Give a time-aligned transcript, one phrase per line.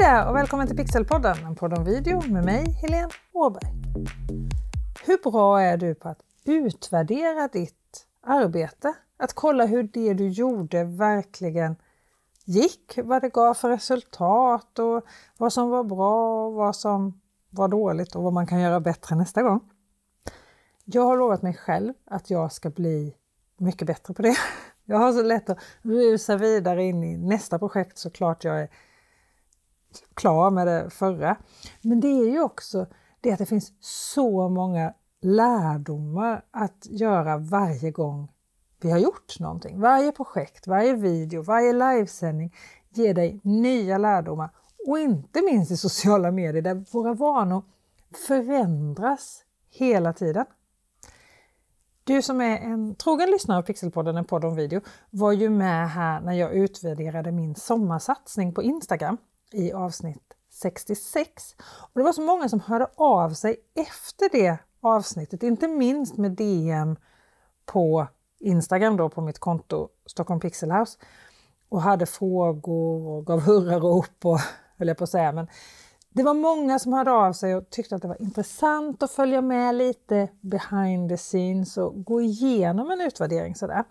[0.00, 3.72] Hej där och välkommen till Pixelpodden, en podd om video med mig, Helene Åberg.
[5.06, 8.94] Hur bra är du på att utvärdera ditt arbete?
[9.16, 11.76] Att kolla hur det du gjorde verkligen
[12.44, 15.04] gick, vad det gav för resultat och
[15.38, 17.20] vad som var bra och vad som
[17.50, 19.60] var dåligt och vad man kan göra bättre nästa gång.
[20.84, 23.14] Jag har lovat mig själv att jag ska bli
[23.56, 24.36] mycket bättre på det.
[24.84, 28.68] Jag har så lätt att rusa vidare in i nästa projekt såklart jag är
[30.14, 31.36] klar med det förra.
[31.82, 32.86] Men det är ju också
[33.20, 38.28] det att det finns så många lärdomar att göra varje gång
[38.80, 39.80] vi har gjort någonting.
[39.80, 42.54] Varje projekt, varje video, varje livesändning
[42.90, 44.50] ger dig nya lärdomar
[44.88, 47.62] och inte minst i sociala medier där våra vanor
[48.28, 50.46] förändras hela tiden.
[52.04, 55.90] Du som är en trogen lyssnare av Pixelpodden, en podd om video, var ju med
[55.90, 59.16] här när jag utvärderade min sommarsatsning på Instagram
[59.54, 61.56] i avsnitt 66.
[61.60, 66.30] Och det var så många som hörde av sig efter det avsnittet, inte minst med
[66.32, 66.96] DM
[67.66, 68.06] på
[68.40, 70.98] Instagram då på mitt konto Stockholm Pixel House
[71.68, 74.38] och hade frågor och gav hurrarop och
[74.78, 75.32] höll jag på att säga.
[75.32, 75.48] Men
[76.10, 79.42] det var många som hörde av sig och tyckte att det var intressant att följa
[79.42, 83.84] med lite behind the scenes och gå igenom en utvärdering sådär.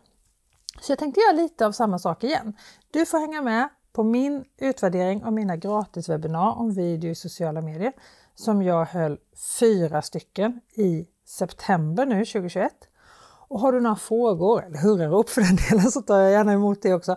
[0.81, 2.53] Så jag tänkte göra lite av samma sak igen.
[2.91, 7.93] Du får hänga med på min utvärdering av mina gratiswebbinar om video i sociala medier
[8.35, 9.19] som jag höll
[9.59, 12.71] fyra stycken i september nu 2021.
[13.47, 16.81] Och har du några frågor, eller hurrarop för den delen, så tar jag gärna emot
[16.81, 17.15] det också.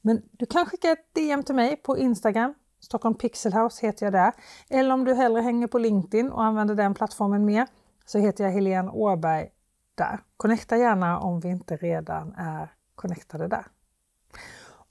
[0.00, 2.54] Men du kan skicka ett DM till mig på Instagram.
[2.80, 4.32] Stockholm Pixelhouse heter jag där.
[4.70, 7.66] Eller om du hellre hänger på LinkedIn och använder den plattformen mer
[8.06, 9.48] så heter jag Helene Åberg
[9.94, 10.20] där.
[10.36, 13.66] Connecta gärna om vi inte redan är connectade där.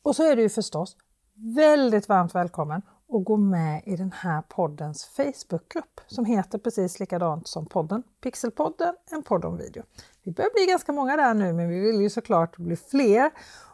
[0.02, 0.98] Och så är det ju förstås
[1.40, 7.48] väldigt varmt välkommen att gå med i den här poddens Facebookgrupp som heter precis likadant
[7.48, 9.84] som podden Pixelpodden, en podd om video.
[10.24, 13.32] Vi börjar bli ganska många där nu men vi vill ju såklart bli fler.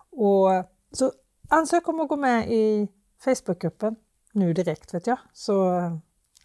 [0.09, 0.50] Och
[0.91, 1.12] så
[1.50, 2.88] ansök om att gå med i
[3.19, 3.96] Facebookgruppen
[4.31, 5.81] nu direkt vet jag, så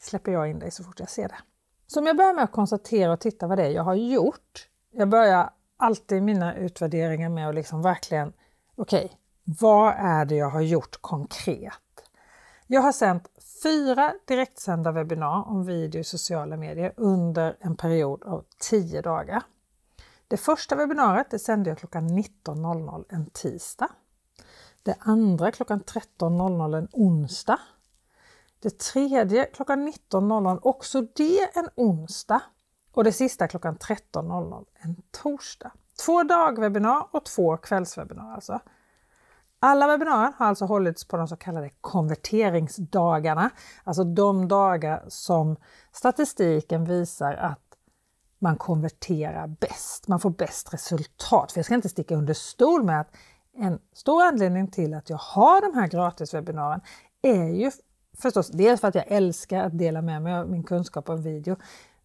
[0.00, 1.38] släpper jag in dig så fort jag ser det.
[1.86, 4.68] Så om jag börjar med att konstatera och titta vad det är jag har gjort.
[4.90, 8.32] Jag börjar alltid mina utvärderingar med att liksom verkligen,
[8.76, 9.16] okej, okay,
[9.50, 11.72] vad är det jag har gjort konkret?
[12.66, 13.28] Jag har sänt
[13.62, 19.42] fyra direktsända webbinar om video i sociala medier under en period av 10 dagar.
[20.28, 23.88] Det första webbinariet det sände jag klockan 19.00 en tisdag.
[24.82, 27.60] Det andra klockan 13.00 en onsdag.
[28.60, 32.42] Det tredje klockan 19.00, också det en onsdag.
[32.92, 35.72] Och det sista klockan 13.00 en torsdag.
[36.06, 38.60] Två dagwebbinar och två kvällswebbinar alltså.
[39.60, 43.50] Alla webbinarier har alltså hållits på de så kallade konverteringsdagarna,
[43.84, 45.56] alltså de dagar som
[45.92, 47.60] statistiken visar att
[48.38, 51.52] man konverterar bäst, man får bäst resultat.
[51.52, 53.16] För jag ska inte sticka under stol med att
[53.54, 56.80] en stor anledning till att jag har de här gratiswebbinarierna
[57.22, 57.70] är ju
[58.18, 61.56] förstås dels för att jag älskar att dela med mig av min kunskap om video.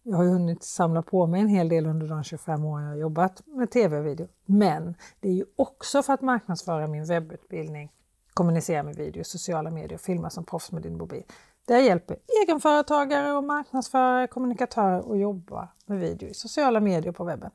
[0.06, 2.88] Jag har ju hunnit samla på mig en hel del under de 25 år jag
[2.88, 4.28] har jobbat med tv och video.
[4.44, 7.92] Men det är ju också för att marknadsföra min webbutbildning,
[8.34, 11.22] kommunicera med video, sociala medier och filma som proffs med din mobil.
[11.64, 17.24] Där jag hjälper egenföretagare och marknadsförare, kommunikatörer att jobba med video i sociala medier på
[17.24, 17.50] webben.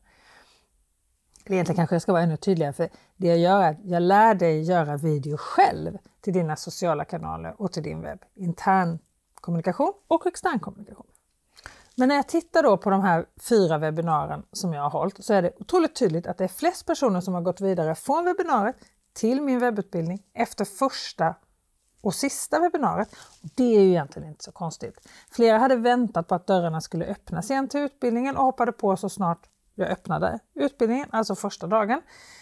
[1.45, 4.35] Egentligen kanske jag ska vara ännu tydligare för det jag gör är att jag lär
[4.35, 8.19] dig göra video själv till dina sociala kanaler och till din webb.
[8.35, 8.99] Intern
[9.35, 11.07] kommunikation och extern kommunikation.
[11.99, 15.33] Men när jag tittar då på de här fyra webbinarierna som jag har hållit så
[15.33, 18.75] är det otroligt tydligt att det är flest personer som har gått vidare från webbinariet
[19.13, 21.35] till min webbutbildning efter första
[22.01, 23.15] och sista webbinariet.
[23.41, 25.07] Det är ju egentligen inte så konstigt.
[25.31, 29.09] Flera hade väntat på att dörrarna skulle öppnas igen till utbildningen och hoppade på så
[29.09, 32.01] snart jag öppnade utbildningen, alltså första dagen,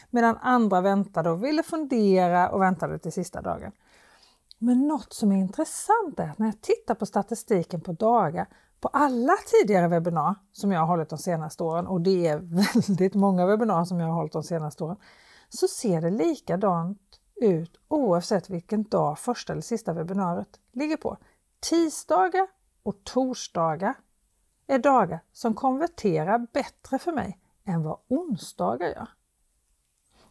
[0.10, 3.72] medan andra väntade och ville fundera och väntade till sista dagen.
[4.58, 8.48] Men något som är intressant är att när jag tittar på statistiken på dagar
[8.80, 12.38] på alla tidigare webbinar som jag har hållit de senaste åren, och det är
[12.88, 14.98] väldigt många webbinar som jag har hållit de senaste åren,
[15.50, 21.18] så ser det likadant ut oavsett vilken dag första eller sista webbinariet ligger på.
[21.60, 22.48] Tisdagar
[22.84, 23.94] och torsdagar
[24.68, 29.08] är dagar som konverterar bättre för mig än vad onsdagar gör.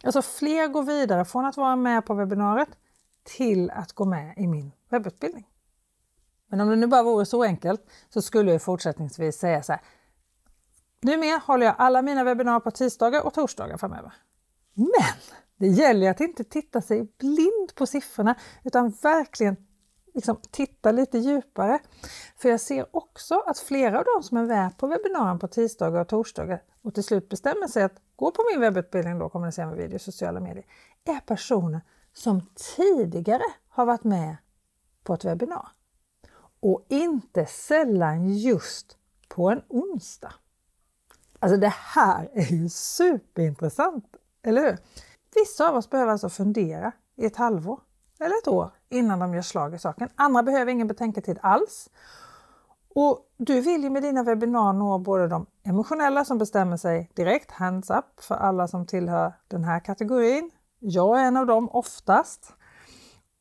[0.03, 2.69] Alltså fler går vidare från att vara med på webbinariet
[3.23, 5.47] till att gå med i min webbutbildning.
[6.47, 9.81] Men om det nu bara vore så enkelt så skulle jag fortsättningsvis säga så här.
[11.01, 14.13] Numera håller jag alla mina webbinarier på tisdagar och torsdagar framöver.
[14.73, 15.17] Men
[15.57, 19.55] det gäller att inte titta sig blind på siffrorna utan verkligen
[20.13, 21.79] liksom titta lite djupare.
[22.37, 26.01] För jag ser också att flera av de som är med på webbinarien på tisdagar
[26.01, 29.77] och torsdagar och till slut bestämmer sig att gå på min webbutbildning då, kommunicera med
[29.77, 30.65] video i sociala medier,
[31.05, 31.81] är personer
[32.13, 32.41] som
[32.75, 34.37] tidigare har varit med
[35.03, 35.76] på ett webbinar.
[36.67, 38.97] Och inte sällan just
[39.27, 40.33] på en onsdag.
[41.39, 44.05] Alltså det här är ju superintressant,
[44.43, 44.77] eller hur?
[45.35, 47.79] Vissa av oss behöver alltså fundera i ett halvår
[48.19, 50.09] eller ett år innan de gör slag i saken.
[50.15, 51.89] Andra behöver ingen betänketid alls.
[52.95, 57.51] Och du vill ju med dina webbinar nå både de emotionella som bestämmer sig direkt,
[57.51, 60.51] hands up för alla som tillhör den här kategorin.
[60.79, 62.53] Jag är en av dem oftast.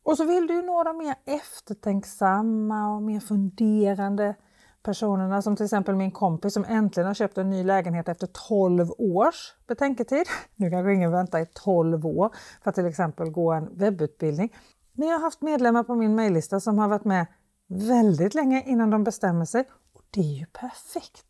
[0.06, 4.35] Och så vill du ju nå de mer eftertänksamma och mer funderande
[4.82, 8.91] personerna som till exempel min kompis som äntligen har köpt en ny lägenhet efter 12
[8.99, 10.26] års betänketid.
[10.56, 12.31] Nu kanske ingen väntar i 12 år
[12.62, 14.56] för att till exempel gå en webbutbildning.
[14.93, 17.26] Men jag har haft medlemmar på min mejllista som har varit med
[17.69, 19.64] väldigt länge innan de bestämmer sig.
[19.93, 21.26] Och Det är ju perfekt!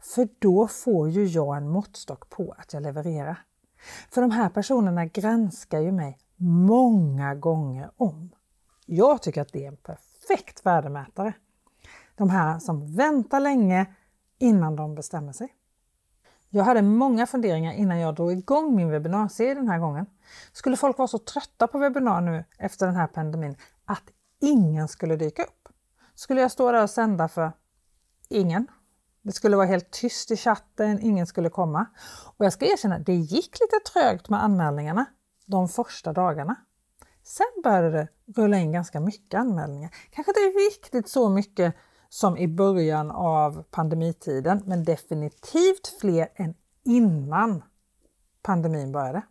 [0.00, 3.38] För då får ju jag en måttstock på att jag levererar.
[4.10, 8.30] För de här personerna granskar ju mig många gånger om.
[8.86, 11.32] Jag tycker att det är en perfekt värdemätare.
[12.16, 13.86] De här som väntar länge
[14.38, 15.54] innan de bestämmer sig.
[16.50, 20.06] Jag hade många funderingar innan jag drog igång min webbinarserie den här gången.
[20.52, 24.04] Skulle folk vara så trötta på webbinar nu efter den här pandemin att
[24.40, 25.68] ingen skulle dyka upp?
[26.14, 27.52] Skulle jag stå där och sända för
[28.28, 28.66] ingen?
[29.22, 31.86] Det skulle vara helt tyst i chatten, ingen skulle komma.
[32.36, 35.06] Och jag ska erkänna, det gick lite trögt med anmälningarna
[35.48, 36.56] de första dagarna.
[37.22, 39.90] Sen började det rulla in ganska mycket anmälningar.
[40.10, 41.74] Kanske inte riktigt så mycket
[42.08, 46.54] som i början av pandemitiden, men definitivt fler än
[46.84, 47.62] innan
[48.42, 49.22] pandemin började.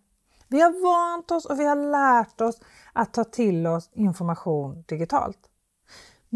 [0.47, 2.59] Vi har vant oss och vi har lärt oss
[2.93, 5.39] att ta till oss information digitalt.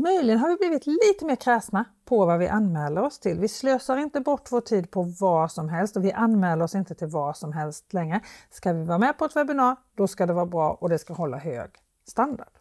[0.01, 3.39] Möjligen har vi blivit lite mer kräsna på vad vi anmäler oss till.
[3.39, 6.95] Vi slösar inte bort vår tid på vad som helst och vi anmäler oss inte
[6.95, 8.21] till vad som helst längre.
[8.49, 11.13] Ska vi vara med på ett webbinar, då ska det vara bra och det ska
[11.13, 11.69] hålla hög
[12.07, 12.57] standard.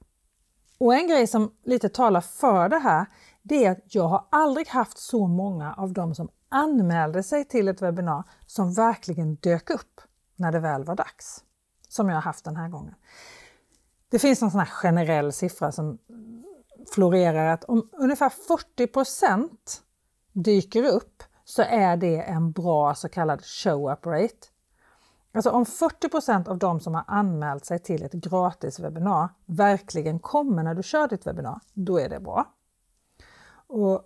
[0.78, 3.06] Och en grej som lite talar för det här,
[3.42, 7.68] det är att jag har aldrig haft så många av dem som anmälde sig till
[7.68, 10.00] ett webbinar som verkligen dök upp
[10.36, 11.44] när det väl var dags.
[11.88, 12.94] Som jag har haft den här gången.
[14.10, 15.98] Det finns någon sån här generell siffra som
[16.86, 18.32] florerar att om ungefär
[18.76, 19.48] 40%
[20.32, 24.46] dyker upp så är det en bra så kallad show-up rate.
[25.32, 30.62] Alltså om 40% av de som har anmält sig till ett gratis webbinar verkligen kommer
[30.62, 32.54] när du kör ditt webbinar, då är det bra.
[33.66, 34.02] Och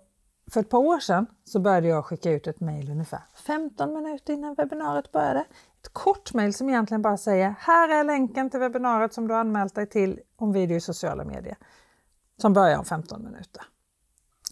[0.51, 4.33] för ett par år sedan så började jag skicka ut ett mejl ungefär 15 minuter
[4.33, 5.39] innan webbinariet började.
[5.81, 9.75] Ett kort mejl som egentligen bara säger här är länken till webbinariet som du anmält
[9.75, 11.57] dig till om video i sociala medier.
[12.41, 13.63] Som börjar om 15 minuter.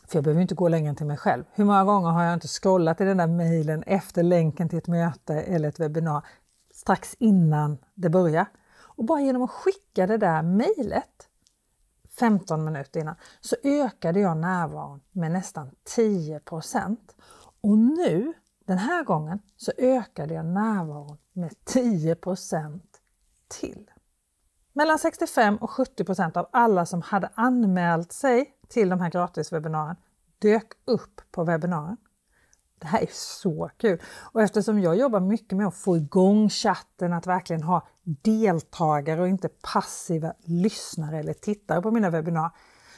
[0.08, 1.44] För jag behöver inte gå längre än till mig själv.
[1.52, 4.88] Hur många gånger har jag inte scrollat i den där mejlen efter länken till ett
[4.88, 6.26] möte eller ett webbinar
[6.74, 8.46] strax innan det börjar?
[8.96, 11.30] Och bara genom att skicka det där mejlet
[12.20, 16.98] 15 minuter innan så ökade jag närvaron med nästan 10%
[17.62, 18.34] Och nu,
[18.66, 22.80] den här gången, så ökade jag närvaron med 10%
[23.48, 23.92] till.
[24.74, 29.96] Mellan 65 och 70% av alla som hade anmält sig till de här gratiswebbinarien
[30.40, 31.98] dök upp på webbinarien.
[32.80, 34.02] Det här är så kul!
[34.34, 39.28] Och eftersom jag jobbar mycket med att få igång chatten, att verkligen ha deltagare och
[39.28, 42.52] inte passiva lyssnare eller tittare på mina webbinar,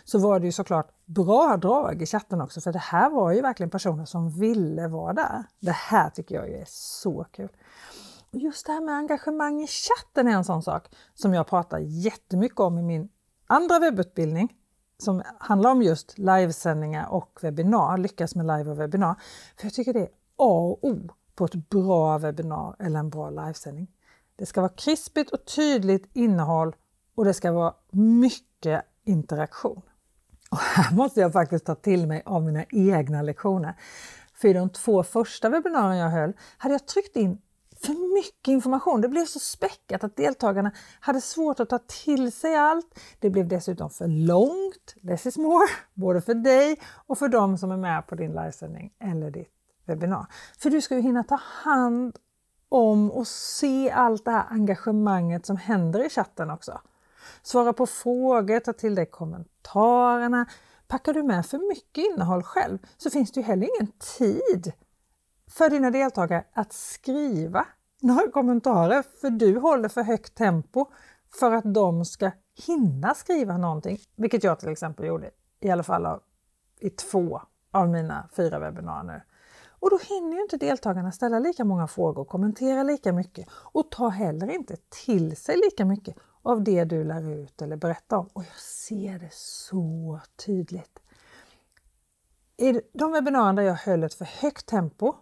[0.03, 3.41] så var det ju såklart bra drag i chatten också, för det här var ju
[3.41, 5.43] verkligen personer som ville vara där.
[5.59, 7.49] Det här tycker jag är så kul!
[8.39, 12.59] Just det här med engagemang i chatten är en sån sak som jag pratar jättemycket
[12.59, 13.09] om i min
[13.47, 14.55] andra webbutbildning
[14.97, 19.15] som handlar om just livesändningar och webbinar, lyckas med live och webbinar.
[19.57, 23.29] För jag tycker det är A och O på ett bra webbinar eller en bra
[23.29, 23.87] livesändning.
[24.35, 26.75] Det ska vara krispigt och tydligt innehåll
[27.15, 29.81] och det ska vara mycket interaktion.
[30.51, 33.75] Och här måste jag faktiskt ta till mig av mina egna lektioner.
[34.33, 37.41] För i de två första webbinarierna jag höll hade jag tryckt in
[37.85, 39.01] för mycket information.
[39.01, 42.99] Det blev så späckat att deltagarna hade svårt att ta till sig allt.
[43.19, 47.71] Det blev dessutom för långt, less is more, både för dig och för de som
[47.71, 49.51] är med på din livesändning eller ditt
[49.85, 50.25] webbinar.
[50.57, 52.17] För du ska ju hinna ta hand
[52.69, 56.81] om och se allt det här engagemanget som händer i chatten också.
[57.41, 60.45] Svara på frågor, ta till dig kommentarerna.
[60.87, 64.73] Packar du med för mycket innehåll själv så finns det ju heller ingen tid
[65.47, 67.65] för dina deltagare att skriva
[68.01, 70.85] några kommentarer för du håller för högt tempo
[71.39, 72.31] för att de ska
[72.67, 76.21] hinna skriva någonting, vilket jag till exempel gjorde i alla fall av,
[76.79, 79.25] i två av mina fyra webbinarier.
[79.79, 84.09] Och då hinner ju inte deltagarna ställa lika många frågor, kommentera lika mycket och ta
[84.09, 84.75] heller inte
[85.05, 88.29] till sig lika mycket av det du lär ut eller berättar om.
[88.33, 90.99] Och jag ser det så tydligt.
[92.57, 95.15] I de webbinarier där jag höll ett för högt tempo,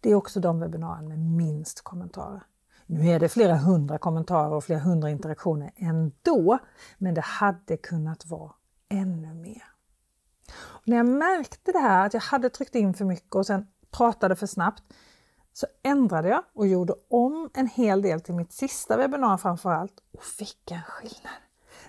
[0.00, 2.42] det är också de webbinarier med minst kommentarer.
[2.86, 6.58] Nu är det flera hundra kommentarer och flera hundra interaktioner ändå,
[6.98, 8.52] men det hade kunnat vara
[8.88, 9.64] ännu mer.
[10.52, 13.66] Och när jag märkte det här, att jag hade tryckt in för mycket och sen
[13.90, 14.82] pratade för snabbt,
[15.52, 20.24] så ändrade jag och gjorde om en hel del till mitt sista webbinar framförallt och
[20.24, 21.32] fick en skillnad.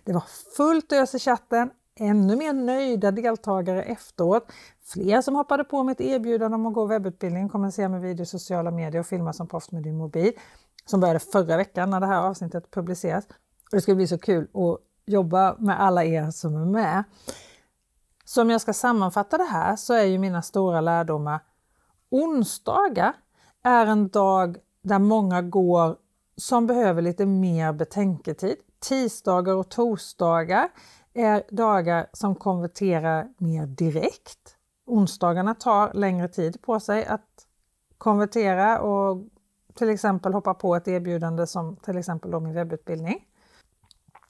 [0.04, 0.24] Det var
[0.58, 4.52] fullt ös i chatten, ännu mer nöjda deltagare efteråt.
[4.94, 9.00] Fler som hoppade på mitt erbjudande om att gå webbutbildning, se med video, sociala medier
[9.00, 10.34] och filma som proffs med din mobil
[10.86, 13.26] som började förra veckan när det här avsnittet publiceras.
[13.26, 17.04] Och det ska bli så kul att jobba med alla er som är med.
[18.26, 21.40] Så om jag ska sammanfatta det här så är ju mina stora lärdomar
[22.12, 23.14] onsdagar
[23.64, 25.98] är en dag där många går
[26.38, 28.56] som behöver lite mer betänketid.
[28.80, 30.70] Tisdagar och torsdagar
[31.14, 34.58] är dagar som konverterar mer direkt.
[34.92, 37.48] Onsdagarna tar längre tid på sig att
[37.98, 39.24] konvertera och
[39.74, 43.28] till exempel hoppa på ett erbjudande som till exempel då min webbutbildning.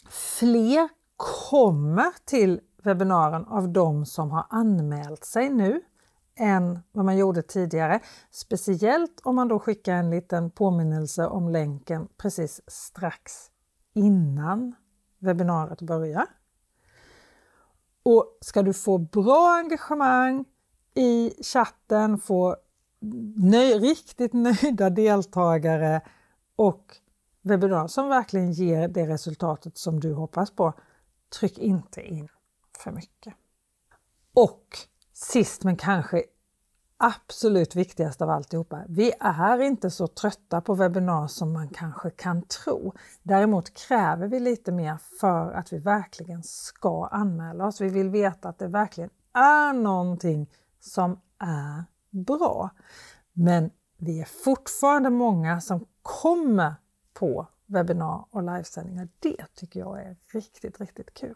[0.10, 0.90] Fler
[1.50, 5.82] kommer till webbinaren av de som har anmält sig nu
[6.36, 8.00] än vad man gjorde tidigare.
[8.32, 13.34] Speciellt om man då skickar en liten påminnelse om länken precis strax
[13.94, 14.76] innan
[15.20, 16.26] webbinariet börjar.
[18.04, 20.46] Och ska du få bra engagemang
[20.96, 22.56] i chatten, få
[23.36, 26.02] nöj, riktigt nöjda deltagare
[26.56, 26.98] och
[27.42, 30.74] webbinar som verkligen ger det resultatet som du hoppas på,
[31.40, 32.28] tryck inte in
[32.78, 33.34] för mycket.
[34.34, 34.78] Och
[35.14, 36.24] sist men kanske
[36.98, 38.84] absolut viktigast av alltihopa.
[38.88, 42.94] Vi är inte så trötta på webbinar som man kanske kan tro.
[43.24, 47.82] Däremot kräver vi lite mer för att vi verkligen ska anmäla oss.
[47.82, 50.50] Vi vill veta att det verkligen är någonting
[50.82, 52.70] som är bra.
[53.34, 56.76] Men vi är fortfarande många som kommer
[57.14, 59.08] på webbinar och livesändningar.
[59.20, 61.36] Det tycker jag är riktigt, riktigt kul.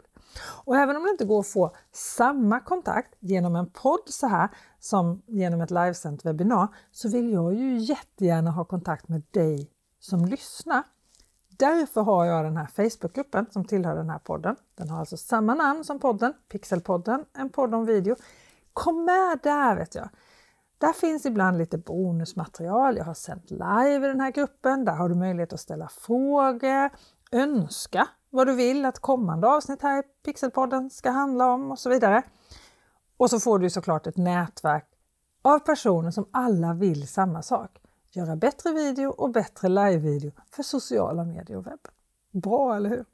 [0.64, 4.48] Och även om det inte går att få samma kontakt genom en podd så här
[4.80, 10.24] som genom ett livesänt webbinar så vill jag ju jättegärna ha kontakt med dig som
[10.24, 10.82] lyssnar.
[11.48, 14.56] Därför har jag den här Facebookgruppen som tillhör den här podden.
[14.74, 18.16] Den har alltså samma namn som podden, Pixelpodden, en podd om video.
[18.76, 20.08] Kom med där vet jag!
[20.78, 22.96] Där finns ibland lite bonusmaterial.
[22.96, 24.84] Jag har sänt live i den här gruppen.
[24.84, 26.90] Där har du möjlighet att ställa frågor,
[27.32, 31.90] önska vad du vill att kommande avsnitt här i Pixelpodden ska handla om och så
[31.90, 32.22] vidare.
[33.16, 34.88] Och så får du såklart ett nätverk
[35.42, 37.78] av personer som alla vill samma sak.
[38.12, 41.92] Göra bättre video och bättre live-video för sociala medier och webben.
[42.32, 43.04] Bra, eller hur?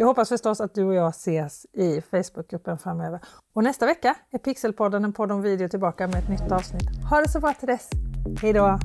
[0.00, 3.20] Jag hoppas förstås att du och jag ses i Facebookgruppen framöver.
[3.52, 7.04] Och nästa vecka är Pixelpodden, en podd om video, tillbaka med ett nytt avsnitt.
[7.10, 7.90] Ha det så bra till dess!
[8.42, 8.78] Hejdå!